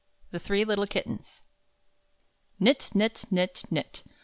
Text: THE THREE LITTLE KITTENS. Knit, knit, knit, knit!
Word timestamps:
THE 0.31 0.39
THREE 0.39 0.65
LITTLE 0.65 0.87
KITTENS. 0.87 1.43
Knit, 2.59 2.89
knit, 2.95 3.23
knit, 3.29 3.63
knit! 3.69 4.01